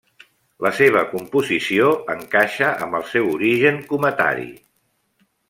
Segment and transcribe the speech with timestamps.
[0.65, 4.51] La seva composició encaixa amb el seu origen cometari.